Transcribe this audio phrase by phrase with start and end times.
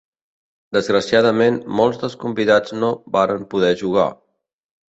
[0.77, 4.09] Desgraciadament, molts dels convidats no varen poder jugar.